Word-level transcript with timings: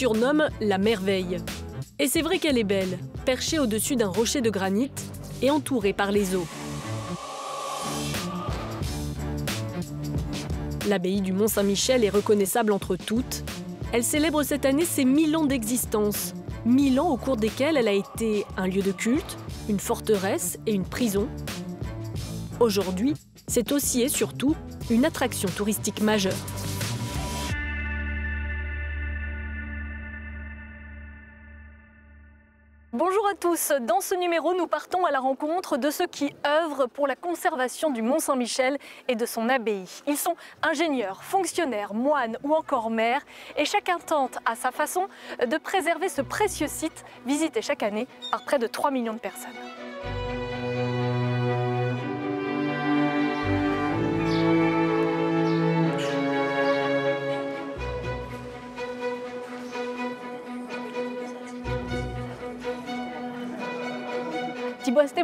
surnomme 0.00 0.48
la 0.62 0.78
merveille. 0.78 1.36
Et 1.98 2.08
c'est 2.08 2.22
vrai 2.22 2.38
qu'elle 2.38 2.56
est 2.56 2.64
belle, 2.64 2.98
perchée 3.26 3.58
au-dessus 3.58 3.96
d'un 3.96 4.08
rocher 4.08 4.40
de 4.40 4.48
granit 4.48 4.90
et 5.42 5.50
entourée 5.50 5.92
par 5.92 6.10
les 6.10 6.34
eaux. 6.34 6.46
L'abbaye 10.88 11.20
du 11.20 11.34
Mont-Saint-Michel 11.34 12.02
est 12.02 12.08
reconnaissable 12.08 12.72
entre 12.72 12.96
toutes. 12.96 13.44
Elle 13.92 14.02
célèbre 14.02 14.42
cette 14.42 14.64
année 14.64 14.86
ses 14.86 15.04
1000 15.04 15.36
ans 15.36 15.44
d'existence. 15.44 16.32
1000 16.64 16.98
ans 16.98 17.10
au 17.10 17.18
cours 17.18 17.36
desquels 17.36 17.76
elle 17.76 17.88
a 17.88 17.92
été 17.92 18.46
un 18.56 18.68
lieu 18.68 18.80
de 18.80 18.92
culte, 18.92 19.36
une 19.68 19.80
forteresse 19.80 20.56
et 20.66 20.72
une 20.72 20.86
prison. 20.86 21.28
Aujourd'hui, 22.58 23.12
c'est 23.48 23.70
aussi 23.70 24.00
et 24.00 24.08
surtout 24.08 24.56
une 24.88 25.04
attraction 25.04 25.50
touristique 25.54 26.00
majeure. 26.00 26.32
À 33.30 33.34
tous, 33.34 33.72
dans 33.82 34.00
ce 34.00 34.16
numéro 34.16 34.54
nous 34.54 34.66
partons 34.66 35.04
à 35.04 35.12
la 35.12 35.20
rencontre 35.20 35.76
de 35.76 35.90
ceux 35.90 36.08
qui 36.08 36.34
œuvrent 36.44 36.88
pour 36.88 37.06
la 37.06 37.14
conservation 37.14 37.90
du 37.90 38.02
Mont 38.02 38.18
Saint-Michel 38.18 38.76
et 39.06 39.14
de 39.14 39.24
son 39.24 39.48
abbaye. 39.48 39.88
Ils 40.08 40.16
sont 40.16 40.34
ingénieurs, 40.62 41.22
fonctionnaires, 41.22 41.94
moines 41.94 42.38
ou 42.42 42.54
encore 42.54 42.90
maires 42.90 43.24
et 43.56 43.64
chacun 43.64 43.98
tente 43.98 44.38
à 44.46 44.56
sa 44.56 44.72
façon 44.72 45.06
de 45.46 45.58
préserver 45.58 46.08
ce 46.08 46.22
précieux 46.22 46.66
site 46.66 47.04
visité 47.24 47.62
chaque 47.62 47.84
année 47.84 48.08
par 48.32 48.44
près 48.44 48.58
de 48.58 48.66
3 48.66 48.90
millions 48.90 49.14
de 49.14 49.20
personnes. 49.20 49.50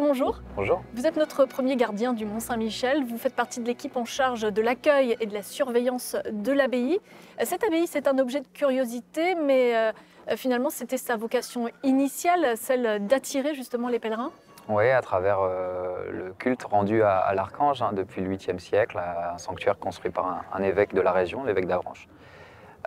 Bonjour. 0.01 0.41
Bonjour. 0.55 0.83
Vous 0.95 1.07
êtes 1.07 1.19
notre 1.19 1.45
premier 1.45 1.77
gardien 1.77 2.15
du 2.15 2.25
Mont 2.25 2.41
Saint-Michel. 2.41 3.05
Vous 3.05 3.19
faites 3.19 3.35
partie 3.35 3.61
de 3.61 3.67
l'équipe 3.67 3.95
en 3.99 4.07
charge 4.07 4.51
de 4.51 4.63
l'accueil 4.63 5.19
et 5.21 5.27
de 5.27 5.35
la 5.35 5.43
surveillance 5.43 6.17
de 6.33 6.51
l'abbaye. 6.51 6.99
Cette 7.45 7.63
abbaye, 7.63 7.87
c'est 7.87 8.09
un 8.09 8.19
objet 8.19 8.41
de 8.41 8.47
curiosité, 8.55 9.35
mais 9.35 9.77
euh, 9.77 9.93
finalement, 10.37 10.71
c'était 10.71 10.97
sa 10.97 11.17
vocation 11.17 11.69
initiale, 11.83 12.57
celle 12.57 13.07
d'attirer 13.07 13.55
justement 13.55 13.89
les 13.89 13.99
pèlerins 13.99 14.31
Oui, 14.71 14.89
à 14.89 15.03
travers 15.03 15.41
euh, 15.43 16.11
le 16.11 16.33
culte 16.33 16.63
rendu 16.63 17.03
à, 17.03 17.19
à 17.19 17.35
l'Archange 17.35 17.83
hein, 17.83 17.91
depuis 17.93 18.23
le 18.23 18.35
8e 18.35 18.59
siècle, 18.59 18.99
un 18.99 19.37
sanctuaire 19.37 19.79
construit 19.79 20.11
par 20.11 20.27
un, 20.27 20.41
un 20.55 20.63
évêque 20.63 20.95
de 20.95 21.03
la 21.03 21.13
région, 21.13 21.45
l'évêque 21.45 21.67
d'Avranches, 21.67 22.09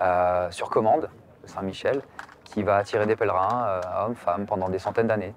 euh, 0.01 0.49
sur 0.49 0.71
commande 0.71 1.07
de 1.43 1.47
Saint-Michel, 1.47 2.01
qui 2.45 2.63
va 2.63 2.77
attirer 2.77 3.05
des 3.05 3.15
pèlerins, 3.15 3.67
euh, 3.67 4.05
hommes, 4.05 4.15
femmes, 4.15 4.47
pendant 4.47 4.69
des 4.69 4.79
centaines 4.79 5.07
d'années 5.07 5.35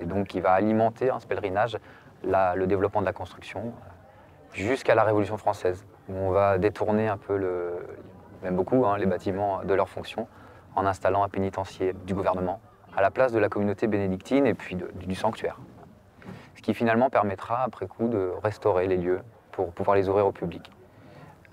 et 0.00 0.06
donc 0.06 0.28
qui 0.28 0.40
va 0.40 0.52
alimenter 0.52 1.10
hein, 1.10 1.18
ce 1.20 1.26
pèlerinage 1.26 1.78
le 2.22 2.64
développement 2.66 3.00
de 3.00 3.06
la 3.06 3.12
construction 3.12 3.60
euh, 3.60 4.52
jusqu'à 4.52 4.94
la 4.94 5.04
Révolution 5.04 5.36
française, 5.36 5.86
où 6.08 6.14
on 6.14 6.30
va 6.30 6.58
détourner 6.58 7.08
un 7.08 7.16
peu, 7.16 7.38
même 8.42 8.56
beaucoup, 8.56 8.84
hein, 8.84 8.98
les 8.98 9.06
bâtiments 9.06 9.62
de 9.64 9.74
leur 9.74 9.88
fonction 9.88 10.26
en 10.76 10.86
installant 10.86 11.22
un 11.22 11.28
pénitencier 11.28 11.94
du 12.04 12.14
gouvernement 12.14 12.60
à 12.96 13.02
la 13.02 13.10
place 13.10 13.32
de 13.32 13.38
la 13.38 13.48
communauté 13.48 13.86
bénédictine 13.86 14.46
et 14.46 14.54
puis 14.54 14.76
du 14.76 15.14
sanctuaire. 15.14 15.58
Ce 16.56 16.62
qui 16.62 16.74
finalement 16.74 17.10
permettra 17.10 17.62
après 17.62 17.86
coup 17.86 18.08
de 18.08 18.32
restaurer 18.42 18.86
les 18.86 18.96
lieux 18.96 19.20
pour 19.52 19.72
pouvoir 19.72 19.96
les 19.96 20.08
ouvrir 20.08 20.26
au 20.26 20.32
public 20.32 20.70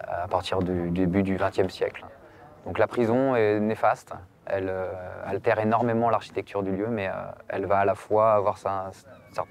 euh, 0.01 0.25
à 0.25 0.27
partir 0.27 0.59
du 0.59 0.89
début 0.89 1.23
du 1.23 1.37
XXe 1.37 1.73
siècle. 1.73 2.05
Donc 2.65 2.79
la 2.79 2.87
prison 2.87 3.35
est 3.35 3.59
néfaste, 3.59 4.13
elle 4.49 4.69
euh, 4.69 4.91
altère 5.25 5.59
énormément 5.59 6.09
l'architecture 6.09 6.63
du 6.63 6.71
lieu, 6.75 6.87
mais 6.87 7.07
euh, 7.07 7.11
elle 7.49 7.65
va 7.65 7.79
à 7.79 7.85
la 7.85 7.95
fois 7.95 8.33
avoir 8.33 8.57
sa- 8.57 8.91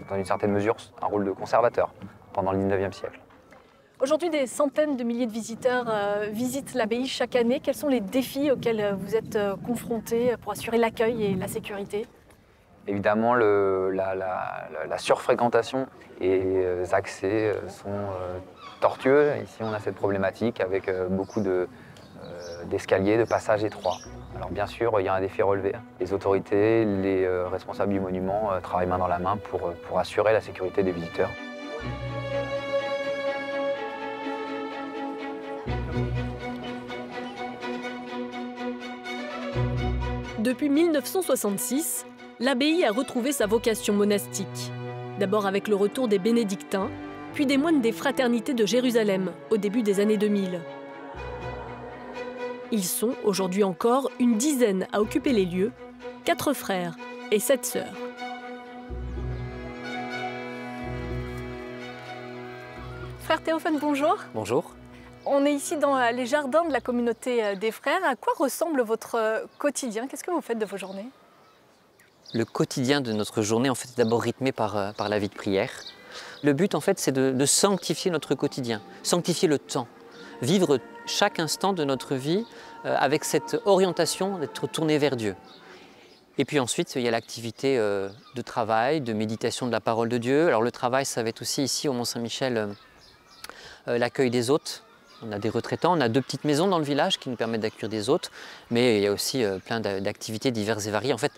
dans 0.08 0.16
une 0.16 0.24
certaine 0.24 0.52
mesure 0.52 0.76
un 1.02 1.06
rôle 1.06 1.24
de 1.24 1.30
conservateur 1.32 1.92
pendant 2.32 2.52
le 2.52 2.58
19e 2.58 2.92
siècle. 2.92 3.20
Aujourd'hui, 4.00 4.28
des 4.28 4.46
centaines 4.46 4.96
de 4.96 5.04
milliers 5.04 5.26
de 5.26 5.32
visiteurs 5.32 5.86
euh, 5.88 6.28
visitent 6.30 6.74
l'abbaye 6.74 7.06
chaque 7.06 7.34
année. 7.36 7.60
Quels 7.60 7.74
sont 7.74 7.88
les 7.88 8.00
défis 8.00 8.50
auxquels 8.50 8.94
vous 8.98 9.16
êtes 9.16 9.38
confrontés 9.66 10.34
pour 10.42 10.52
assurer 10.52 10.76
l'accueil 10.76 11.24
et 11.24 11.34
la 11.34 11.48
sécurité? 11.48 12.06
Évidemment, 12.86 13.34
le- 13.34 13.90
la, 13.90 14.14
la- 14.14 14.68
la- 14.72 14.86
la 14.86 14.98
surfréquentation 14.98 15.86
et 16.20 16.38
les 16.38 16.94
accès 16.94 17.54
sont 17.68 17.88
euh, 17.88 18.38
tortueux. 18.80 19.32
Ici, 19.42 19.62
on 19.62 19.72
a 19.72 19.78
cette 19.80 19.94
problématique 19.96 20.60
avec 20.60 20.90
beaucoup 21.08 21.40
de, 21.40 21.66
euh, 22.22 22.64
d'escaliers, 22.66 23.16
de 23.16 23.24
passages 23.24 23.64
étroits. 23.64 23.96
Alors 24.36 24.50
bien 24.50 24.66
sûr, 24.66 24.92
il 25.00 25.06
y 25.06 25.08
a 25.08 25.14
un 25.14 25.20
défi 25.20 25.40
relevé. 25.40 25.72
Les 25.98 26.12
autorités, 26.12 26.84
les 26.84 27.24
euh, 27.24 27.48
responsables 27.48 27.90
du 27.90 28.00
monument 28.00 28.52
euh, 28.52 28.60
travaillent 28.60 28.86
main 28.86 28.98
dans 28.98 29.08
la 29.08 29.18
main 29.18 29.38
pour, 29.38 29.68
euh, 29.68 29.72
pour 29.88 29.98
assurer 29.98 30.34
la 30.34 30.42
sécurité 30.42 30.82
des 30.82 30.92
visiteurs. 30.92 31.30
Depuis 40.38 40.68
1966, 40.68 42.04
l'abbaye 42.38 42.84
a 42.84 42.92
retrouvé 42.92 43.32
sa 43.32 43.46
vocation 43.46 43.94
monastique. 43.94 44.70
D'abord 45.18 45.46
avec 45.46 45.66
le 45.66 45.76
retour 45.76 46.08
des 46.08 46.18
bénédictins, 46.18 46.90
puis 47.32 47.46
des 47.46 47.56
moines 47.56 47.80
des 47.80 47.92
fraternités 47.92 48.52
de 48.52 48.66
Jérusalem 48.66 49.32
au 49.50 49.56
début 49.56 49.82
des 49.82 49.98
années 49.98 50.18
2000. 50.18 50.60
Ils 52.72 52.84
sont, 52.84 53.14
aujourd'hui 53.22 53.62
encore, 53.62 54.10
une 54.18 54.36
dizaine 54.38 54.88
à 54.92 55.00
occuper 55.00 55.32
les 55.32 55.44
lieux, 55.44 55.70
quatre 56.24 56.52
frères 56.52 56.96
et 57.30 57.38
sept 57.38 57.64
sœurs. 57.64 57.94
Frère 63.20 63.40
Théophane, 63.42 63.78
bonjour. 63.78 64.16
Bonjour. 64.34 64.72
On 65.24 65.44
est 65.44 65.52
ici 65.52 65.76
dans 65.76 65.96
euh, 65.96 66.10
les 66.10 66.26
jardins 66.26 66.64
de 66.64 66.72
la 66.72 66.80
communauté 66.80 67.44
euh, 67.44 67.54
des 67.54 67.70
frères. 67.70 68.04
À 68.04 68.16
quoi 68.16 68.32
ressemble 68.36 68.82
votre 68.82 69.16
euh, 69.16 69.44
quotidien? 69.58 70.06
Qu'est-ce 70.06 70.24
que 70.24 70.30
vous 70.30 70.40
faites 70.40 70.58
de 70.58 70.66
vos 70.66 70.76
journées? 70.76 71.08
Le 72.34 72.44
quotidien 72.44 73.00
de 73.00 73.12
notre 73.12 73.42
journée 73.42 73.70
en 73.70 73.76
fait, 73.76 73.88
est 73.88 73.96
d'abord 73.96 74.22
rythmé 74.22 74.50
par, 74.50 74.94
par 74.94 75.08
la 75.08 75.18
vie 75.20 75.28
de 75.28 75.34
prière. 75.34 75.70
Le 76.42 76.52
but 76.52 76.74
en 76.74 76.80
fait 76.80 76.98
c'est 76.98 77.12
de, 77.12 77.30
de 77.30 77.46
sanctifier 77.46 78.10
notre 78.10 78.34
quotidien, 78.34 78.82
sanctifier 79.04 79.48
le 79.48 79.58
temps, 79.60 79.86
vivre 80.42 80.78
chaque 81.06 81.38
instant 81.38 81.72
de 81.72 81.84
notre 81.84 82.14
vie 82.14 82.44
euh, 82.84 82.94
avec 82.98 83.24
cette 83.24 83.56
orientation 83.64 84.38
d'être 84.38 84.66
tourné 84.66 84.98
vers 84.98 85.16
Dieu. 85.16 85.34
Et 86.38 86.44
puis 86.44 86.60
ensuite, 86.60 86.94
il 86.96 87.02
y 87.02 87.08
a 87.08 87.10
l'activité 87.10 87.78
euh, 87.78 88.10
de 88.34 88.42
travail, 88.42 89.00
de 89.00 89.12
méditation 89.12 89.66
de 89.66 89.72
la 89.72 89.80
parole 89.80 90.08
de 90.08 90.18
Dieu. 90.18 90.48
Alors 90.48 90.62
le 90.62 90.70
travail, 90.70 91.06
ça 91.06 91.22
va 91.22 91.28
être 91.30 91.40
aussi 91.40 91.62
ici 91.62 91.88
au 91.88 91.92
Mont-Saint-Michel 91.92 92.74
euh, 93.88 93.98
l'accueil 93.98 94.30
des 94.30 94.50
hôtes. 94.50 94.82
On 95.22 95.32
a 95.32 95.38
des 95.38 95.48
retraitants, 95.48 95.96
on 95.96 96.00
a 96.02 96.10
deux 96.10 96.20
petites 96.20 96.44
maisons 96.44 96.68
dans 96.68 96.78
le 96.78 96.84
village 96.84 97.18
qui 97.18 97.30
nous 97.30 97.36
permettent 97.36 97.62
d'accueillir 97.62 97.88
des 97.88 98.10
hôtes, 98.10 98.30
mais 98.70 98.98
il 98.98 99.02
y 99.02 99.06
a 99.06 99.12
aussi 99.12 99.42
plein 99.64 99.80
d'a- 99.80 99.98
d'activités 99.98 100.50
diverses 100.50 100.86
et 100.86 100.90
variées. 100.90 101.14
En 101.14 101.18
fait, 101.18 101.32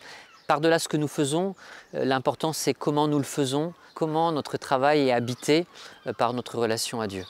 par-delà 0.48 0.80
ce 0.80 0.88
que 0.88 0.96
nous 0.96 1.06
faisons, 1.06 1.54
l'important 1.92 2.52
c'est 2.52 2.74
comment 2.74 3.06
nous 3.06 3.18
le 3.18 3.24
faisons, 3.24 3.74
comment 3.94 4.32
notre 4.32 4.56
travail 4.56 5.06
est 5.06 5.12
habité 5.12 5.64
par 6.16 6.32
notre 6.32 6.58
relation 6.58 7.00
à 7.00 7.06
Dieu. 7.06 7.24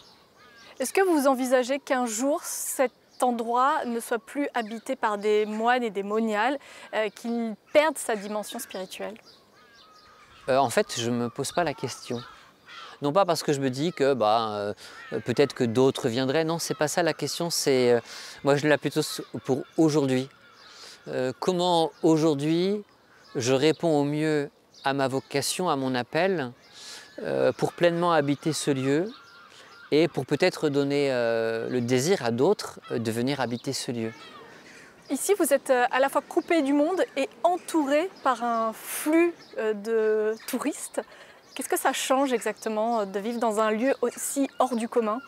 Est-ce 0.81 0.93
que 0.93 1.01
vous 1.01 1.27
envisagez 1.27 1.81
qu'un 1.81 2.07
jour 2.07 2.41
cet 2.45 2.93
endroit 3.21 3.85
ne 3.85 3.99
soit 3.99 4.21
plus 4.21 4.49
habité 4.55 4.95
par 4.95 5.19
des 5.19 5.45
moines 5.45 5.83
et 5.83 5.91
des 5.91 6.05
moniales, 6.05 6.57
euh, 6.95 7.09
qu'il 7.09 7.57
perde 7.73 7.99
sa 7.99 8.15
dimension 8.15 8.61
spirituelle? 8.61 9.17
Euh, 10.49 10.57
en 10.57 10.71
fait, 10.71 10.95
je 10.97 11.11
ne 11.11 11.17
me 11.17 11.31
pose 11.31 11.51
pas 11.51 11.65
la 11.65 11.75
question. 11.75 12.23
Non 13.03 13.13
pas 13.13 13.25
parce 13.25 13.43
que 13.43 13.53
je 13.53 13.61
me 13.61 13.71
dis 13.71 13.93
que 13.93 14.15
bah, 14.15 14.51
euh, 14.53 14.75
peut-être 15.25 15.53
que 15.53 15.65
d'autres 15.65 16.09
viendraient. 16.09 16.45
Non, 16.45 16.61
c'est 16.61 16.75
pas 16.75 16.89
ça 16.89 17.03
la 17.03 17.13
question. 17.13 17.51
C'est 17.51 18.01
moi 18.45 18.57
je 18.57 18.67
l'ai 18.67 18.77
plutôt 18.77 19.03
pour 19.45 19.63
aujourd'hui. 19.77 20.29
Comment 21.39 21.91
aujourd'hui 22.03 22.83
je 23.35 23.53
réponds 23.53 24.01
au 24.01 24.05
mieux 24.05 24.51
à 24.85 24.95
ma 24.95 25.07
vocation, 25.07 25.71
à 25.71 25.77
mon 25.77 25.95
appel, 25.95 26.53
pour 27.57 27.73
pleinement 27.73 28.13
habiter 28.13 28.53
ce 28.53 28.73
lieu 28.73 29.13
et 29.91 30.09
pour 30.09 30.27
peut-être 30.27 30.69
donner 30.69 31.09
euh, 31.11 31.69
le 31.69 31.81
désir 31.81 32.25
à 32.25 32.31
d'autres 32.31 32.81
euh, 32.91 32.99
de 32.99 33.11
venir 33.11 33.41
habiter 33.41 33.73
ce 33.73 33.91
lieu. 33.93 34.13
Ici, 35.11 35.35
vous 35.39 35.53
êtes 35.53 35.71
euh, 35.71 35.87
à 35.91 36.01
la 36.01 36.09
fois 36.09 36.23
coupé 36.23 36.63
du 36.63 36.73
monde 36.73 37.03
et 37.17 37.29
entouré 37.43 38.11
par 38.23 38.45
un 38.45 38.73
flux 38.73 39.33
de 39.57 40.35
touristes. 40.47 41.01
Qu'est-ce 41.55 41.69
que 41.69 41.79
ça 41.79 41.93
change 41.93 42.33
exactement 42.33 43.07
de 43.07 43.19
vivre 43.19 43.41
dans 43.41 43.59
un 43.59 43.71
lieu 43.71 43.95
aussi 44.03 44.49
hors 44.59 44.77
du 44.77 44.89
commun? 44.89 45.19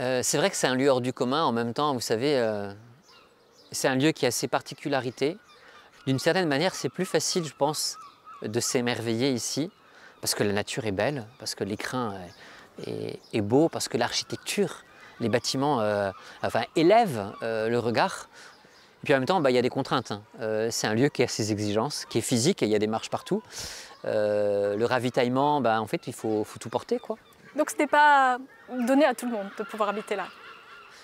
Euh, 0.00 0.20
c'est 0.22 0.38
vrai 0.38 0.50
que 0.50 0.56
c'est 0.56 0.66
un 0.66 0.74
lieu 0.74 0.88
hors 0.88 1.00
du 1.00 1.12
commun. 1.12 1.44
En 1.44 1.52
même 1.52 1.72
temps, 1.72 1.94
vous 1.94 2.00
savez, 2.00 2.36
euh, 2.38 2.72
c'est 3.70 3.88
un 3.88 3.94
lieu 3.94 4.12
qui 4.12 4.26
a 4.26 4.30
ses 4.30 4.48
particularités. 4.48 5.38
D'une 6.06 6.18
certaine 6.18 6.48
manière, 6.48 6.74
c'est 6.74 6.88
plus 6.88 7.04
facile, 7.04 7.44
je 7.44 7.54
pense, 7.54 7.96
de 8.42 8.60
s'émerveiller 8.60 9.30
ici, 9.30 9.70
parce 10.24 10.34
que 10.34 10.42
la 10.42 10.54
nature 10.54 10.86
est 10.86 10.92
belle, 10.92 11.26
parce 11.38 11.54
que 11.54 11.64
l'écrin 11.64 12.14
est, 12.86 13.20
est 13.34 13.40
beau, 13.42 13.68
parce 13.68 13.88
que 13.88 13.98
l'architecture 13.98 14.82
les 15.20 15.28
bâtiments 15.28 15.82
euh, 15.82 16.12
enfin, 16.42 16.62
élèvent 16.76 17.30
euh, 17.42 17.68
le 17.68 17.78
regard. 17.78 18.30
Et 19.02 19.04
puis 19.04 19.12
en 19.12 19.18
même 19.18 19.26
temps, 19.26 19.42
bah, 19.42 19.50
il 19.50 19.54
y 19.54 19.58
a 19.58 19.62
des 19.62 19.68
contraintes. 19.68 20.12
hein. 20.12 20.22
Euh, 20.40 20.68
c'est 20.70 20.86
un 20.86 20.94
lieu 20.94 21.10
qui 21.10 21.22
a 21.22 21.28
ses 21.28 21.52
exigences, 21.52 22.06
qui 22.06 22.16
est 22.16 22.22
physique, 22.22 22.62
et 22.62 22.64
il 22.64 22.72
y 22.72 22.74
a 22.74 22.78
des 22.78 22.86
marches 22.86 23.10
partout. 23.10 23.42
Le 24.04 24.82
ravitaillement, 24.84 25.60
bah, 25.60 25.78
en 25.78 25.86
fait, 25.86 26.06
il 26.06 26.14
faut, 26.14 26.42
faut 26.42 26.58
tout 26.58 26.70
porter. 26.70 26.98
quoi. 26.98 27.18
Donc 27.54 27.68
ce 27.68 27.76
n'est 27.76 27.86
pas 27.86 28.38
donné 28.86 29.04
à 29.04 29.12
tout 29.12 29.26
le 29.26 29.32
monde 29.32 29.50
de 29.58 29.62
pouvoir 29.62 29.90
habiter 29.90 30.16
là? 30.16 30.28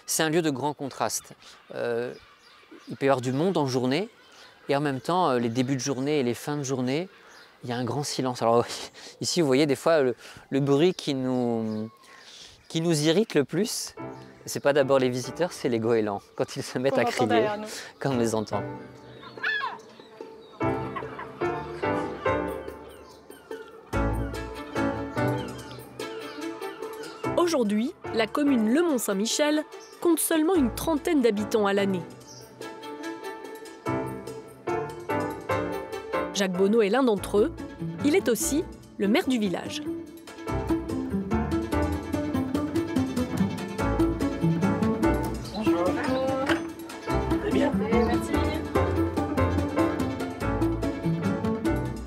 C'est 0.07 0.23
un 0.23 0.31
lieu 0.31 0.41
de 0.41 0.51
grand 0.51 0.73
contraste. 0.73 1.35
Il 1.75 2.97
peut 2.97 3.05
y 3.05 3.09
avoir 3.11 3.21
du 3.21 3.33
monde 3.33 3.59
en 3.59 3.67
journée, 3.67 4.09
et 4.71 4.77
en 4.77 4.81
même 4.81 5.03
temps, 5.03 5.35
les 5.35 5.51
débuts 5.51 5.77
de 5.77 5.81
journée 5.81 6.21
et 6.21 6.23
les 6.23 6.33
fins 6.33 6.57
de 6.57 6.63
journée, 6.63 7.11
il 7.63 7.71
y 7.71 7.73
a 7.73 7.77
un 7.77 7.85
grand 7.85 8.05
silence. 8.05 8.43
Alors 8.43 8.65
ici, 9.21 9.41
vous 9.41 9.47
voyez 9.47 9.67
des 9.67 9.77
fois 9.77 10.03
le, 10.03 10.15
le 10.51 10.61
bruit 10.61 10.95
qui 10.95 11.15
nous, 11.15 11.91
qui 12.69 12.81
nous 12.81 13.03
irrite 13.03 13.35
le 13.35 13.45
plus. 13.45 13.95
C'est 14.47 14.61
pas 14.61 14.73
d'abord 14.73 14.99
les 14.99 15.11
visiteurs, 15.11 15.53
c'est 15.53 15.69
les 15.69 15.79
goélands. 15.79 16.23
Quand 16.35 16.57
ils 16.57 16.63
se 16.63 16.79
mettent 16.79 16.99
à 16.99 17.05
crier, 17.05 17.47
quand 17.99 18.13
on 18.13 18.17
les 18.17 18.35
entend. 18.35 18.63
Aujourd'hui, 27.37 27.93
la 28.15 28.27
commune 28.27 28.73
Le 28.73 28.83
Mont-Saint-Michel 28.83 29.65
compte 30.01 30.21
seulement 30.21 30.55
une 30.55 30.75
trentaine 30.75 31.21
d'habitants 31.21 31.67
à 31.67 31.73
l'année. 31.73 32.03
Jacques 36.41 36.57
Bonneau 36.57 36.81
est 36.81 36.89
l'un 36.89 37.03
d'entre 37.03 37.37
eux. 37.37 37.53
Il 38.03 38.17
est 38.17 38.27
aussi 38.31 38.65
le 38.97 39.09
maire 39.09 39.29
du 39.29 39.39
village. 39.39 39.83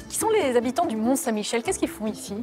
Qui 0.10 0.18
sont 0.18 0.30
les 0.32 0.58
habitants 0.58 0.88
du 0.88 0.96
Mont 0.96 1.16
Saint-Michel 1.16 1.62
Qu'est-ce 1.62 1.78
qu'ils 1.78 1.88
font 1.88 2.08
ici? 2.08 2.34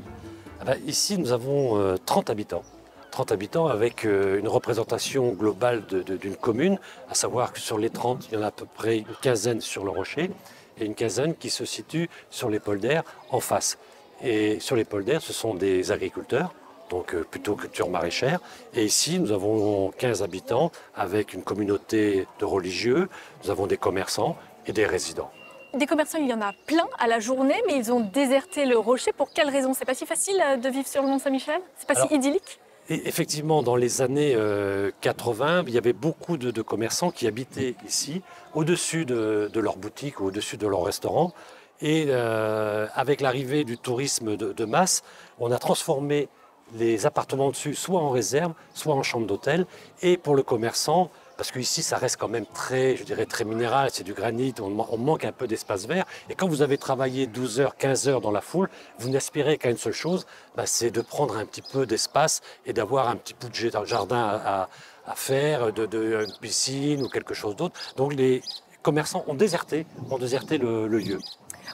Ah 0.60 0.64
ben, 0.66 0.76
ici, 0.86 1.18
nous 1.18 1.32
avons 1.32 1.76
euh, 1.76 1.96
30 2.06 2.30
habitants. 2.30 2.62
30 3.10 3.32
habitants 3.32 3.66
avec 3.66 4.04
euh, 4.04 4.38
une 4.38 4.46
représentation 4.46 5.32
globale 5.32 5.82
d'une 5.84 6.36
commune, 6.36 6.78
à 7.10 7.16
savoir 7.16 7.52
que 7.52 7.58
sur 7.58 7.78
les 7.78 7.90
30, 7.90 8.28
il 8.30 8.34
y 8.34 8.38
en 8.38 8.42
a 8.42 8.46
à 8.46 8.50
peu 8.52 8.66
près 8.76 8.98
une 8.98 9.16
quinzaine 9.20 9.60
sur 9.60 9.84
le 9.84 9.90
rocher 9.90 10.30
et 10.80 10.84
une 10.86 10.94
quinzaine 10.94 11.34
qui 11.34 11.50
se 11.50 11.64
situent 11.64 12.08
sur 12.30 12.50
les 12.50 12.58
polders 12.60 13.04
en 13.30 13.40
face. 13.40 13.78
Et 14.22 14.60
sur 14.60 14.76
les 14.76 14.84
polders, 14.84 15.22
ce 15.22 15.32
sont 15.32 15.54
des 15.54 15.92
agriculteurs, 15.92 16.52
donc 16.90 17.14
euh, 17.14 17.24
plutôt 17.30 17.54
culture 17.56 17.88
maraîchère. 17.88 18.40
Et 18.74 18.84
ici, 18.84 19.18
nous 19.18 19.32
avons 19.32 19.90
15 19.96 20.22
habitants 20.22 20.70
avec 20.94 21.32
une 21.34 21.42
communauté 21.42 22.26
de 22.38 22.44
religieux, 22.44 23.08
nous 23.44 23.50
avons 23.50 23.66
des 23.66 23.76
commerçants 23.76 24.36
et 24.66 24.72
des 24.72 24.86
résidents. 24.86 25.30
Des 25.72 25.86
commerçants, 25.86 26.18
il 26.18 26.26
y 26.26 26.34
en 26.34 26.40
a 26.42 26.52
plein 26.66 26.86
à 26.98 27.06
la 27.06 27.20
journée, 27.20 27.62
mais 27.68 27.76
ils 27.76 27.92
ont 27.92 28.00
déserté 28.00 28.66
le 28.66 28.76
rocher. 28.76 29.12
Pour 29.12 29.30
quelle 29.30 29.48
raison? 29.48 29.72
C'est 29.72 29.84
pas 29.84 29.94
si 29.94 30.04
facile 30.04 30.42
euh, 30.44 30.56
de 30.56 30.68
vivre 30.68 30.88
sur 30.88 31.02
le 31.02 31.08
Mont 31.08 31.18
Saint-Michel? 31.18 31.60
C'est 31.78 31.86
pas 31.86 31.94
Alors- 31.94 32.08
si 32.08 32.14
idyllique? 32.16 32.58
Et 32.90 33.06
effectivement, 33.06 33.62
dans 33.62 33.76
les 33.76 34.02
années 34.02 34.34
euh, 34.34 34.90
80, 35.00 35.62
il 35.68 35.72
y 35.72 35.78
avait 35.78 35.92
beaucoup 35.92 36.36
de, 36.36 36.60
commerçants 36.60 37.12
qui 37.12 37.28
habitaient 37.28 37.76
ici, 37.86 38.20
au-dessus 38.52 39.04
de, 39.04 39.48
de 39.52 39.60
leur 39.60 39.76
boutique 39.76 40.20
ou 40.20 40.26
au-dessus 40.26 40.56
de 40.56 40.66
leur 40.66 40.84
restaurant. 40.84 41.32
Et 41.80 42.06
euh, 42.08 42.88
avec 42.94 43.20
l'arrivée 43.20 43.62
du 43.62 43.78
tourisme 43.78 44.36
de, 44.36 44.52
de 44.52 44.64
masse, 44.64 45.04
on 45.38 45.52
a 45.52 45.58
transformé 45.58 46.28
les 46.74 47.06
appartements 47.06 47.50
dessus 47.50 47.74
soit 47.74 48.00
en 48.00 48.10
réserve, 48.10 48.54
soit 48.74 48.94
en 48.94 49.04
chambre 49.04 49.26
d'hôtel. 49.26 49.66
Et 50.02 50.16
pour 50.16 50.34
le 50.34 50.42
commerçant, 50.42 51.12
parce 51.40 51.52
qu'ici, 51.52 51.82
ça 51.82 51.96
reste 51.96 52.18
quand 52.18 52.28
même 52.28 52.44
très, 52.44 52.96
je 52.96 53.02
dirais, 53.02 53.24
très 53.24 53.44
minéral, 53.46 53.88
c'est 53.90 54.04
du 54.04 54.12
granit, 54.12 54.52
on, 54.60 54.68
man- 54.68 54.84
on 54.90 54.98
manque 54.98 55.24
un 55.24 55.32
peu 55.32 55.46
d'espace 55.46 55.86
vert. 55.86 56.04
Et 56.28 56.34
quand 56.34 56.46
vous 56.46 56.60
avez 56.60 56.76
travaillé 56.76 57.26
12 57.26 57.60
heures, 57.60 57.76
15 57.78 58.08
heures 58.10 58.20
dans 58.20 58.30
la 58.30 58.42
foule, 58.42 58.68
vous 58.98 59.08
n'aspirez 59.08 59.56
qu'à 59.56 59.70
une 59.70 59.78
seule 59.78 59.94
chose, 59.94 60.26
bah, 60.54 60.66
c'est 60.66 60.90
de 60.90 61.00
prendre 61.00 61.38
un 61.38 61.46
petit 61.46 61.62
peu 61.62 61.86
d'espace 61.86 62.42
et 62.66 62.74
d'avoir 62.74 63.08
un 63.08 63.16
petit 63.16 63.32
bout 63.32 63.48
de 63.48 63.86
jardin 63.86 64.18
à, 64.22 64.68
faire, 65.14 65.72
de, 65.72 66.26
une 66.26 66.38
piscine 66.42 67.02
ou 67.04 67.08
quelque 67.08 67.32
chose 67.32 67.56
d'autre. 67.56 67.80
Donc 67.96 68.12
les 68.12 68.42
commerçants 68.82 69.24
ont 69.26 69.32
déserté, 69.32 69.86
ont 70.10 70.18
déserté 70.18 70.58
le, 70.58 70.88
lieu. 70.88 71.20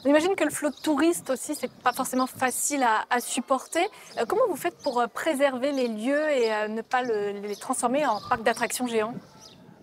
On 0.05 0.09
imagine 0.11 0.37
que 0.37 0.45
le 0.45 0.51
flot 0.51 0.71
de 0.71 0.77
touristes 0.77 1.29
aussi, 1.31 1.57
c'est 1.57 1.73
pas 1.83 1.93
forcément 1.93 2.29
facile 2.29 2.87
à, 3.11 3.19
supporter. 3.19 3.85
Euh, 4.17 4.27
comment 4.29 4.47
vous 4.49 4.55
faites 4.55 4.79
pour 4.79 5.01
euh, 5.01 5.09
préserver 5.09 5.73
les 5.73 5.89
lieux 5.89 6.31
et 6.31 6.55
euh, 6.55 6.69
ne 6.69 6.83
pas 6.83 7.03
le- 7.03 7.33
les 7.41 7.57
transformer 7.57 8.07
en 8.07 8.21
parc 8.29 8.45
d'attractions 8.45 8.87
géants? 8.87 9.15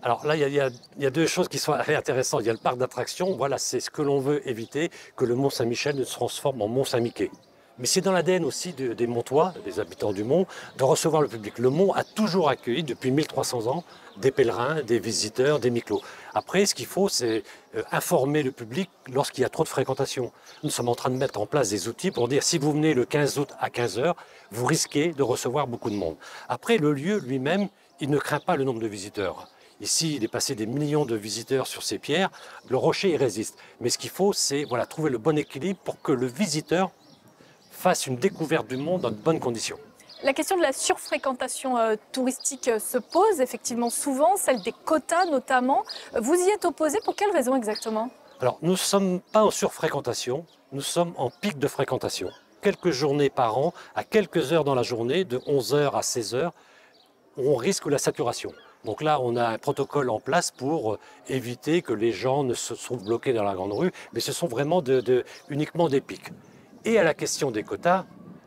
Alors 0.04 0.26
là, 0.26 0.36
il 0.36 0.52
y, 0.52 0.60
a- 1.06 1.10
deux 1.10 1.26
choses 1.26 1.48
qui 1.48 1.58
sont 1.58 1.72
intéressantes. 1.88 2.42
Il 2.42 2.46
y 2.46 2.50
a 2.50 2.52
le 2.52 2.58
parc 2.58 2.76
d'attractions, 2.76 3.34
voilà, 3.36 3.56
c'est 3.56 3.80
ce 3.80 3.88
que 3.90 4.02
l'on 4.02 4.20
veut 4.20 4.46
éviter, 4.48 4.90
que 5.16 5.24
le 5.24 5.34
Mont 5.34 5.48
Saint-Michel 5.50 5.96
ne 5.96 6.04
se 6.04 6.12
transforme 6.12 6.60
en 6.60 6.68
Mont 6.68 6.84
Saint-Miquel. 6.84 7.30
Mais 7.78 7.86
c'est 7.86 8.02
dans 8.02 8.12
l'ADN 8.12 8.44
aussi 8.44 8.72
de- 8.74 8.92
des 8.92 9.06
Montois, 9.08 9.52
des 9.64 9.80
habitants 9.80 10.12
du 10.12 10.22
Mont, 10.22 10.46
de 10.78 10.84
recevoir 10.84 11.22
le 11.22 11.28
public. 11.28 11.58
Le 11.58 11.70
Mont 11.70 11.92
a 11.94 12.04
toujours 12.04 12.50
accueilli, 12.50 12.82
depuis 12.84 13.10
1300 13.10 13.66
ans, 13.66 13.82
des 14.18 14.30
pèlerins, 14.30 14.82
des 14.82 14.98
visiteurs, 15.00 15.58
des 15.58 15.70
miclos. 15.70 16.00
Après, 16.34 16.66
ce 16.66 16.74
qu'il 16.74 16.86
faut, 16.86 17.08
c'est 17.08 17.42
euh, 17.74 17.82
informer 17.90 18.42
le 18.44 18.52
public 18.52 18.90
lorsqu'il 19.10 19.40
y 19.42 19.44
a 19.44 19.48
trop 19.48 19.64
de 19.64 19.68
fréquentation. 19.68 20.30
Nous 20.62 20.70
sommes 20.70 20.88
en 20.90 20.94
train 20.94 21.10
de 21.10 21.16
mettre 21.16 21.40
en 21.40 21.46
place 21.46 21.70
des 21.70 21.88
outils 21.88 22.10
pour 22.12 22.28
dire 22.28 22.42
si 22.44 22.58
vous 22.58 22.72
venez 22.72 22.92
le 22.94 23.06
15 23.06 23.38
août 23.38 23.48
à 23.58 23.70
15 23.70 23.98
heures, 23.98 24.14
vous 24.52 24.66
risquez 24.66 25.12
de 25.12 25.22
recevoir 25.24 25.66
beaucoup 25.66 25.90
de 25.90 25.96
monde. 25.96 26.16
Après, 26.48 26.76
le 26.76 26.92
lieu 26.92 27.18
lui-même, 27.18 27.68
il 28.00 28.10
ne 28.10 28.18
craint 28.18 28.38
pas 28.40 28.54
le 28.56 28.62
nombre 28.64 28.80
de 28.80 28.86
visiteurs. 28.86 29.48
Ici, 29.80 30.16
il 30.16 30.24
est 30.24 30.28
passé 30.28 30.54
des 30.54 30.66
millions 30.66 31.04
de 31.04 31.16
visiteurs 31.16 31.66
sur 31.66 31.82
ces 31.82 31.98
pierres. 31.98 32.30
Le 32.68 32.76
rocher, 32.76 33.10
il 33.10 33.16
résiste. 33.16 33.58
Mais 33.80 33.90
ce 33.90 33.98
qu'il 33.98 34.10
faut, 34.10 34.32
c'est 34.32 34.64
voilà, 34.64 34.86
trouver 34.86 35.10
le 35.10 35.18
bon 35.18 35.36
équilibre 35.36 35.80
pour 35.84 36.00
que 36.00 36.12
le 36.12 36.26
visiteur 36.26 36.90
fasse 37.70 38.06
une 38.06 38.16
découverte 38.16 38.68
du 38.68 38.76
monde 38.76 39.02
dans 39.02 39.10
de 39.10 39.16
bonnes 39.16 39.40
conditions. 39.40 39.78
La 40.22 40.32
question 40.32 40.56
de 40.56 40.62
la 40.62 40.72
surfréquentation 40.72 41.76
euh, 41.76 41.96
touristique 42.12 42.68
euh, 42.68 42.78
se 42.78 42.96
pose 42.96 43.40
effectivement 43.40 43.90
souvent, 43.90 44.36
celle 44.36 44.62
des 44.62 44.72
quotas 44.72 45.26
notamment. 45.26 45.84
Vous 46.18 46.34
y 46.34 46.48
êtes 46.48 46.64
opposé 46.64 46.98
pour 47.04 47.14
quelle 47.14 47.30
raison 47.30 47.54
exactement? 47.56 48.10
Alors, 48.40 48.58
nous 48.62 48.72
ne 48.72 48.76
sommes 48.76 49.20
pas 49.20 49.44
en 49.44 49.50
surfréquentation, 49.50 50.46
nous 50.72 50.80
sommes 50.80 51.12
en 51.18 51.30
pic 51.30 51.58
de 51.58 51.68
fréquentation. 51.68 52.30
Quelques 52.62 52.90
journées 52.90 53.28
par 53.28 53.58
an, 53.58 53.74
à 53.94 54.02
quelques 54.04 54.52
heures 54.52 54.64
dans 54.64 54.74
la 54.74 54.82
journée, 54.82 55.24
de 55.24 55.38
11h 55.38 55.90
à 55.90 56.00
16h, 56.00 56.52
on 57.36 57.54
risque 57.56 57.86
la 57.86 57.98
saturation. 57.98 58.52
Donc 58.84 59.02
là, 59.02 59.20
on 59.20 59.36
a 59.36 59.46
un 59.48 59.58
protocole 59.58 60.10
en 60.10 60.20
place 60.20 60.50
pour 60.50 60.94
euh, 60.94 60.98
éviter 61.28 61.82
que 61.82 61.92
les 61.92 62.12
gens 62.12 62.44
ne 62.44 62.54
se 62.54 62.74
trouvent 62.74 63.04
bloqués 63.04 63.32
dans 63.32 63.44
la 63.44 63.54
grande 63.54 63.72
rue, 63.72 63.92
mais 64.12 64.20
ce 64.20 64.32
sont 64.32 64.46
vraiment 64.46 64.82
uniquement 65.48 65.88
des 65.88 66.00
pics. 66.00 66.30
Et 66.84 66.98
à 66.98 67.04
la 67.04 67.14
question 67.14 67.50
des 67.50 67.62
quotas, 67.62 68.04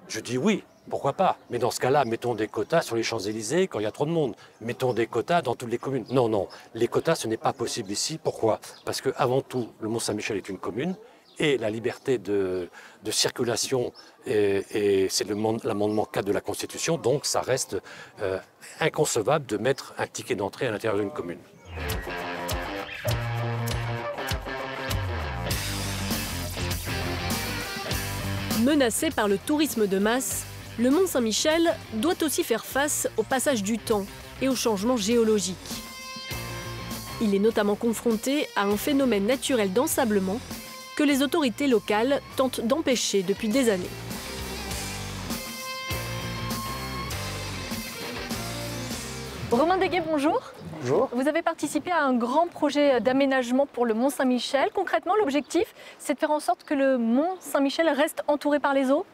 je 0.08 0.20
dis 0.20 0.38
oui, 0.38 0.64
pourquoi 0.90 1.14
pas? 1.14 1.38
Mais 1.50 1.60
dans 1.60 1.72
ce 1.72 1.80
cas-là, 1.80 2.06
mettons 2.06 2.36
des 2.36 2.48
quotas 2.48 2.82
sur 2.82 2.96
les 2.96 3.04
Champs-Élysées 3.04 3.68
quand 3.68 3.80
il 3.80 3.84
y 3.84 3.88
a 3.88 3.92
trop 3.92 4.06
de 4.06 4.12
monde. 4.12 4.36
Mettons 4.62 4.94
des 4.94 5.08
quotas 5.08 5.42
dans 5.42 5.56
toutes 5.56 5.72
les 5.72 5.78
communes. 5.78 6.06
Non, 6.12 6.30
non, 6.30 6.48
les 6.76 6.88
quotas, 6.88 7.16
ce 7.16 7.28
n'est 7.28 7.38
pas 7.38 7.52
possible 7.52 7.92
ici. 7.92 8.20
Pourquoi? 8.24 8.60
Parce 8.86 9.02
que 9.02 9.10
avant 9.18 9.42
tout, 9.42 9.70
le 9.82 9.90
Mont-Saint-Michel 9.90 10.38
est 10.38 10.50
une 10.50 10.60
commune 10.60 10.96
et 11.40 11.58
la 11.58 11.70
liberté 11.70 12.18
de, 12.18 12.70
circulation, 13.12 13.94
est- 14.26 15.08
c'est 15.10 15.28
l'amendement 15.30 16.06
4 16.06 16.26
de 16.26 16.32
la 16.34 16.42
Constitution, 16.42 16.98
donc 16.98 17.26
ça 17.26 17.42
reste 17.42 17.78
euh, 18.22 18.38
inconcevable 18.80 19.46
de 19.46 19.58
mettre 19.58 19.94
un 19.98 20.08
ticket 20.08 20.36
d'entrée 20.36 20.68
à 20.68 20.72
l'intérieur 20.72 21.00
d'une 21.00 21.12
commune. 21.12 21.40
Menacé 28.64 29.12
par 29.12 29.28
le 29.28 29.38
tourisme 29.38 29.88
de 29.88 30.00
masse, 30.00 30.44
le 30.80 30.90
Mont 30.90 31.08
Saint-Michel 31.08 31.76
doit 31.94 32.16
aussi 32.24 32.44
faire 32.44 32.66
face 32.66 33.08
au 33.18 33.24
passage 33.24 33.64
du 33.64 33.78
temps 33.78 34.06
et 34.42 34.48
aux 34.50 34.56
changements 34.56 34.98
géologiques. 34.98 35.56
Il 37.22 37.34
est 37.34 37.40
notamment 37.40 37.76
confronté 37.76 38.48
à 38.56 38.64
un 38.66 38.78
phénomène 38.78 39.26
naturel 39.26 39.74
d'ensablement 39.74 40.40
que 40.98 41.04
les 41.04 41.22
autorités 41.22 41.68
locales 41.68 42.22
tentent 42.36 42.60
d'empêcher 42.60 43.22
depuis 43.22 43.50
des 43.50 43.70
années. 43.70 43.86
Romain 49.52 49.78
Deguet, 49.78 50.02
bonjour. 50.02 50.42
Bonjour. 50.82 51.10
Vous 51.14 51.28
avez 51.28 51.44
participé 51.44 51.92
à 51.92 52.04
un 52.04 52.16
grand 52.16 52.48
projet 52.48 53.00
d'aménagement 53.00 53.68
pour 53.68 53.86
le 53.86 53.94
Mont 53.94 54.10
Saint-Michel. 54.10 54.70
Concrètement, 54.74 55.14
l'objectif, 55.16 55.74
c'est 56.00 56.16
de 56.16 56.20
faire 56.20 56.32
en 56.32 56.40
sorte 56.40 56.64
que 56.64 56.74
le 56.74 56.98
Mont 56.98 57.36
Saint-Michel 57.40 57.88
reste 57.90 58.24
entouré 58.28 58.60
par 58.60 58.74
les 58.74 58.90
eaux? 58.90 59.06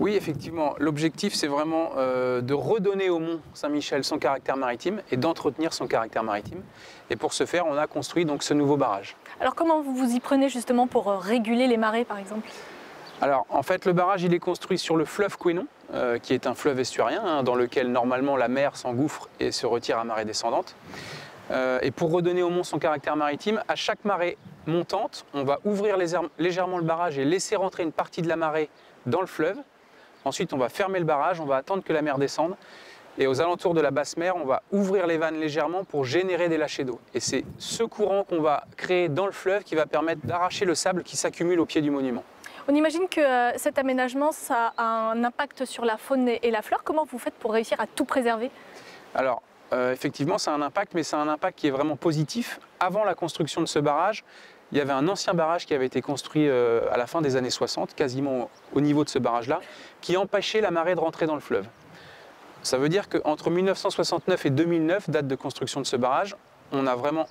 Oui, 0.00 0.14
effectivement. 0.14 0.74
L'objectif, 0.78 1.34
c'est 1.34 1.46
vraiment 1.46 1.90
euh, 1.96 2.40
de 2.40 2.54
redonner 2.54 3.10
au 3.10 3.18
Mont 3.18 3.40
Saint-Michel 3.52 4.02
son 4.02 4.18
caractère 4.18 4.56
maritime 4.56 5.02
et 5.10 5.18
d'entretenir 5.18 5.74
son 5.74 5.86
caractère 5.86 6.22
maritime. 6.22 6.62
Et 7.10 7.16
pour 7.16 7.34
ce 7.34 7.44
faire, 7.44 7.66
on 7.66 7.76
a 7.76 7.86
construit 7.86 8.24
donc 8.24 8.42
ce 8.42 8.54
nouveau 8.54 8.76
barrage. 8.76 9.16
Alors 9.40 9.54
comment 9.54 9.82
vous 9.82 9.94
vous 9.94 10.14
y 10.14 10.20
prenez 10.20 10.48
justement 10.48 10.86
pour 10.86 11.08
euh, 11.08 11.18
réguler 11.18 11.66
les 11.66 11.76
marées, 11.76 12.04
par 12.04 12.18
exemple? 12.18 12.48
Alors, 13.20 13.46
en 13.50 13.62
fait, 13.62 13.84
le 13.84 13.92
barrage, 13.92 14.22
il 14.22 14.34
est 14.34 14.38
construit 14.38 14.78
sur 14.78 14.96
le 14.96 15.04
fleuve 15.04 15.36
Quénon, 15.38 15.66
euh, 15.94 16.18
qui 16.18 16.34
est 16.34 16.46
un 16.46 16.54
fleuve 16.54 16.80
estuarien, 16.80 17.22
hein, 17.24 17.42
dans 17.42 17.54
lequel 17.54 17.90
normalement 17.92 18.36
la 18.36 18.48
mer 18.48 18.76
s'engouffre 18.76 19.28
et 19.40 19.52
se 19.52 19.66
retire 19.66 19.98
à 19.98 20.04
marée 20.04 20.24
descendante. 20.24 20.74
Euh, 21.50 21.78
et 21.82 21.90
pour 21.90 22.10
redonner 22.12 22.42
au 22.42 22.50
mont 22.50 22.64
son 22.64 22.78
caractère 22.78 23.16
maritime, 23.16 23.62
à 23.68 23.74
chaque 23.74 24.04
marée 24.04 24.36
montante, 24.66 25.24
on 25.32 25.44
va 25.44 25.60
ouvrir 25.64 25.96
légèrement 26.38 26.78
le 26.78 26.84
barrage 26.84 27.18
et 27.18 27.24
laisser 27.24 27.56
rentrer 27.56 27.84
une 27.84 27.92
partie 27.92 28.20
de 28.20 28.28
la 28.28 28.36
marée 28.36 28.68
dans 29.06 29.20
le 29.20 29.26
fleuve. 29.26 29.56
Ensuite, 30.24 30.52
on 30.52 30.58
va 30.58 30.68
fermer 30.68 30.98
le 30.98 31.04
barrage, 31.04 31.40
on 31.40 31.46
va 31.46 31.56
attendre 31.56 31.84
que 31.84 31.92
la 31.92 32.02
mer 32.02 32.18
descende. 32.18 32.56
Et 33.18 33.26
aux 33.26 33.40
alentours 33.40 33.72
de 33.72 33.80
la 33.80 33.90
basse 33.90 34.18
mer, 34.18 34.36
on 34.36 34.44
va 34.44 34.62
ouvrir 34.72 35.06
les 35.06 35.16
vannes 35.16 35.40
légèrement 35.40 35.84
pour 35.84 36.04
générer 36.04 36.50
des 36.50 36.58
lâchers 36.58 36.84
d'eau. 36.84 37.00
Et 37.14 37.20
c'est 37.20 37.44
ce 37.58 37.82
courant 37.82 38.24
qu'on 38.24 38.42
va 38.42 38.64
créer 38.76 39.08
dans 39.08 39.24
le 39.24 39.32
fleuve 39.32 39.64
qui 39.64 39.74
va 39.74 39.86
permettre 39.86 40.26
d'arracher 40.26 40.66
le 40.66 40.74
sable 40.74 41.02
qui 41.02 41.16
s'accumule 41.16 41.58
au 41.60 41.64
pied 41.64 41.80
du 41.80 41.90
monument. 41.90 42.22
On 42.68 42.74
imagine 42.74 43.08
que 43.08 43.20
euh, 43.20 43.56
cet 43.56 43.78
aménagement, 43.78 44.32
ça 44.32 44.74
a 44.76 44.84
un 44.84 45.24
impact 45.24 45.64
sur 45.64 45.84
la 45.84 45.96
faune 45.96 46.28
et 46.28 46.50
la 46.50 46.60
flore. 46.60 46.82
Comment 46.84 47.04
vous 47.04 47.18
faites 47.18 47.34
pour 47.34 47.52
réussir 47.52 47.80
à 47.80 47.86
tout 47.86 48.04
préserver? 48.04 48.50
Alors, 49.14 49.42
euh, 49.72 49.92
effectivement, 49.92 50.36
ça 50.36 50.52
a 50.52 50.54
un 50.54 50.62
impact, 50.62 50.92
mais 50.94 51.02
c'est 51.02 51.16
un 51.16 51.28
impact 51.28 51.58
qui 51.58 51.68
est 51.68 51.70
vraiment 51.70 51.96
positif. 51.96 52.60
Avant 52.80 53.04
la 53.04 53.14
construction 53.14 53.62
de 53.62 53.66
ce 53.66 53.78
barrage, 53.78 54.24
il 54.72 54.78
y 54.78 54.80
avait 54.80 54.92
un 54.92 55.08
ancien 55.08 55.32
barrage 55.32 55.64
qui 55.64 55.74
avait 55.74 55.86
été 55.86 56.02
construit 56.02 56.48
euh, 56.48 56.80
à 56.92 56.96
la 56.96 57.06
fin 57.06 57.22
des 57.22 57.36
années 57.36 57.50
60, 57.50 57.94
quasiment 57.94 58.50
au 58.74 58.80
niveau 58.80 59.04
de 59.04 59.08
ce 59.08 59.18
barrage-là, 59.18 59.60
qui 60.00 60.16
empêchait 60.16 60.60
la 60.60 60.70
marée 60.70 60.94
de 60.94 61.00
rentrer 61.00 61.26
dans 61.26 61.34
le 61.34 61.40
fleuve. 61.40 61.66
Ça 62.66 62.78
veut 62.78 62.88
dire 62.88 63.08
qu'entre 63.08 63.48
1969 63.48 64.46
et 64.46 64.50
2009, 64.50 65.08
date 65.08 65.28
de 65.28 65.36
construction 65.36 65.80
de 65.80 65.86
ce 65.86 65.94
barrage, 65.94 66.34
on 66.72 66.88
a 66.88 66.96
vraiment 66.96 67.28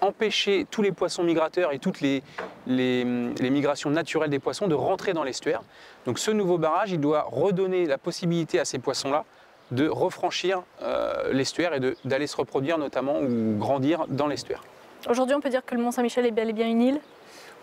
empêcher 0.00 0.66
tous 0.70 0.80
les 0.80 0.92
poissons 0.92 1.22
migrateurs 1.22 1.74
et 1.74 1.78
toutes 1.78 2.00
les, 2.00 2.22
migrations 2.64 3.90
naturelles 3.90 4.30
des 4.30 4.38
poissons 4.38 4.68
de 4.68 4.74
rentrer 4.74 5.12
dans 5.12 5.24
l'estuaire. 5.24 5.60
Donc 6.06 6.18
ce 6.18 6.30
nouveau 6.30 6.56
barrage, 6.56 6.90
il 6.90 7.00
doit 7.00 7.26
redonner 7.30 7.84
la 7.84 7.98
possibilité 7.98 8.58
à 8.60 8.64
ces 8.64 8.78
poissons-là 8.78 9.26
de 9.72 9.86
refranchir 9.86 10.62
euh, 10.80 11.34
l'estuaire 11.34 11.74
et 11.74 11.94
d'aller 12.06 12.26
se 12.26 12.38
reproduire 12.38 12.78
notamment 12.78 13.20
ou 13.20 13.58
grandir 13.58 14.06
dans 14.08 14.26
l'estuaire. 14.26 14.64
Aujourd'hui, 15.06 15.34
on 15.34 15.40
peut 15.42 15.50
dire 15.50 15.66
que 15.66 15.74
le 15.74 15.82
Mont 15.82 15.90
Saint-Michel 15.90 16.24
est 16.24 16.30
bel 16.30 16.48
et 16.48 16.54
bien 16.54 16.66
une 16.66 16.80
île? 16.80 17.00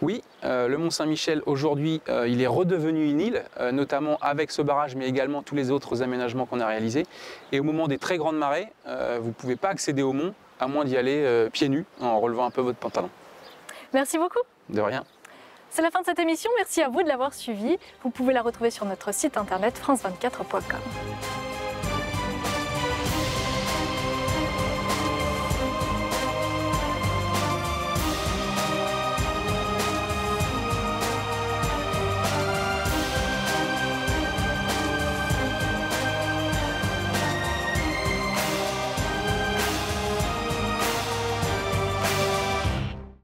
Oui, 0.02 0.24
euh, 0.44 0.68
le 0.68 0.78
Mont 0.78 0.90
Saint-Michel 0.90 1.42
aujourd'hui, 1.46 2.02
euh, 2.08 2.28
il 2.28 2.42
est 2.42 2.48
redevenu 2.48 3.10
une 3.10 3.20
île, 3.20 3.44
notamment 3.74 4.18
avec 4.22 4.52
ce 4.52 4.62
barrage, 4.62 4.96
mais 4.96 5.08
également 5.08 5.44
tous 5.44 5.56
les 5.56 5.72
autres 5.72 6.02
aménagements 6.02 6.46
qu'on 6.46 6.60
a 6.60 6.66
réalisés. 6.66 7.06
Et 7.52 7.60
au 7.60 7.64
moment 7.64 7.88
des 7.88 7.98
très 7.98 8.18
grandes 8.18 8.38
marées, 8.38 8.72
vous 8.86 9.28
ne 9.28 9.34
pouvez 9.34 9.56
pas 9.56 9.70
accéder 9.70 10.02
au 10.02 10.14
mont 10.14 10.34
à 10.60 10.68
moins 10.68 10.86
d'y 10.86 10.98
aller 10.98 11.24
euh, 11.24 11.50
pieds 11.50 11.70
nus 11.70 11.86
en 12.02 12.20
relevant 12.20 12.46
un 12.46 12.52
peu 12.52 12.62
votre 12.62 12.78
pantalon. 12.78 13.10
Merci 13.94 14.18
beaucoup. 14.18 14.40
De 14.70 14.82
rien. 14.82 15.04
C'est 15.70 15.82
la 15.82 15.92
fin 15.92 16.02
de 16.02 16.06
cette 16.06 16.20
émission. 16.20 16.50
Merci 16.58 16.82
à 16.82 16.90
vous 16.90 17.02
de 17.02 17.08
l'avoir 17.08 17.34
suivi. 17.34 17.78
Vous 18.04 18.10
pouvez 18.10 18.34
la 18.34 18.42
retrouver 18.42 18.72
sur 18.72 18.86
notre 18.86 19.14
site 19.14 19.38
internet 19.38 19.80
france24.com. 19.80 21.49